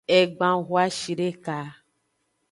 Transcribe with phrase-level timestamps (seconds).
[0.17, 1.57] Egban hoashideka.